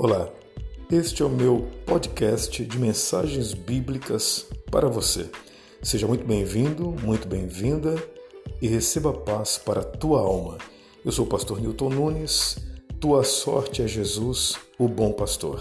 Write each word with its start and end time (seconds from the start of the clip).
Olá, 0.00 0.28
este 0.92 1.24
é 1.24 1.26
o 1.26 1.28
meu 1.28 1.66
podcast 1.84 2.64
de 2.64 2.78
mensagens 2.78 3.52
bíblicas 3.52 4.46
para 4.70 4.86
você. 4.88 5.28
Seja 5.82 6.06
muito 6.06 6.24
bem-vindo, 6.24 6.94
muito 7.02 7.26
bem-vinda 7.26 7.96
e 8.62 8.68
receba 8.68 9.12
paz 9.12 9.58
para 9.58 9.80
a 9.80 9.84
tua 9.84 10.20
alma. 10.20 10.56
Eu 11.04 11.10
sou 11.10 11.26
o 11.26 11.28
pastor 11.28 11.60
Newton 11.60 11.88
Nunes, 11.88 12.58
tua 13.00 13.24
sorte 13.24 13.82
é 13.82 13.88
Jesus, 13.88 14.54
o 14.78 14.86
bom 14.86 15.12
pastor. 15.12 15.60